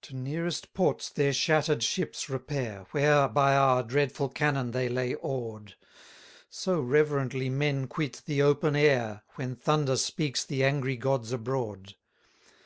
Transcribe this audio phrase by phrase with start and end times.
[0.08, 5.74] To nearest ports their shatter'd ships repair, Where by our dreadful cannon they lay awed:
[6.48, 11.94] So reverently men quit the open air, When thunder speaks the angry gods abroad.